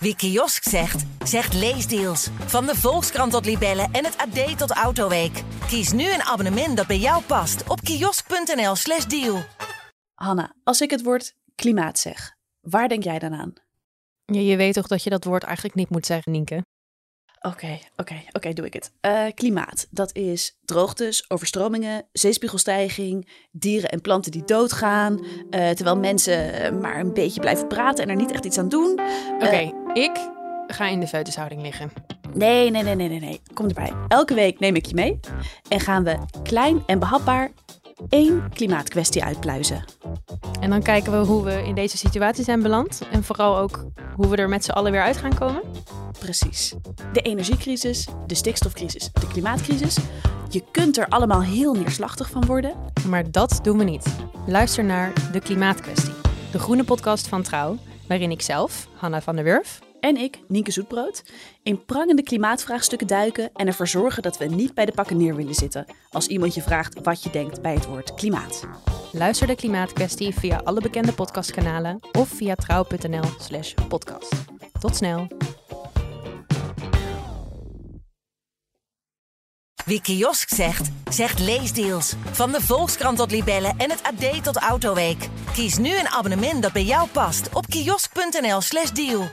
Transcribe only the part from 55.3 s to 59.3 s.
De Klimaatkwestie. De groene podcast van Trouw. Waarin ik zelf, Hanna